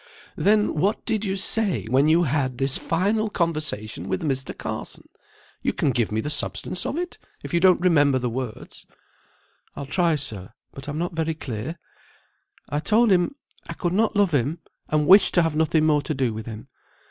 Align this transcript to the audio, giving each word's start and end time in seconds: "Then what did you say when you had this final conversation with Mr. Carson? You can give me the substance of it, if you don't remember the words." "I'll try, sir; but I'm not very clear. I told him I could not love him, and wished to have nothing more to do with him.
"Then 0.35 0.73
what 0.73 1.05
did 1.05 1.23
you 1.23 1.35
say 1.35 1.85
when 1.85 2.09
you 2.09 2.23
had 2.23 2.57
this 2.57 2.75
final 2.75 3.29
conversation 3.29 4.07
with 4.09 4.23
Mr. 4.23 4.57
Carson? 4.57 5.07
You 5.61 5.73
can 5.73 5.91
give 5.91 6.11
me 6.11 6.21
the 6.21 6.29
substance 6.31 6.87
of 6.87 6.97
it, 6.97 7.19
if 7.43 7.53
you 7.53 7.59
don't 7.59 7.79
remember 7.79 8.17
the 8.17 8.27
words." 8.27 8.87
"I'll 9.75 9.85
try, 9.85 10.15
sir; 10.15 10.53
but 10.71 10.87
I'm 10.89 10.97
not 10.97 11.13
very 11.13 11.35
clear. 11.35 11.77
I 12.67 12.79
told 12.79 13.11
him 13.11 13.35
I 13.69 13.73
could 13.73 13.93
not 13.93 14.15
love 14.15 14.31
him, 14.31 14.57
and 14.89 15.05
wished 15.05 15.35
to 15.35 15.43
have 15.43 15.55
nothing 15.55 15.85
more 15.85 16.01
to 16.01 16.15
do 16.15 16.33
with 16.33 16.47
him. 16.47 16.67